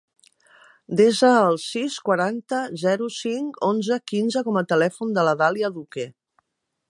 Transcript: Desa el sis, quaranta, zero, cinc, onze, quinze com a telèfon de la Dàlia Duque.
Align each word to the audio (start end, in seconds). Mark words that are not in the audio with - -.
Desa 0.99 1.29
el 1.49 1.59
sis, 1.63 1.97
quaranta, 2.07 2.63
zero, 2.85 3.11
cinc, 3.17 3.61
onze, 3.69 3.99
quinze 4.13 4.45
com 4.49 4.59
a 4.63 4.67
telèfon 4.75 5.17
de 5.19 5.29
la 5.31 5.37
Dàlia 5.45 5.73
Duque. 5.79 6.09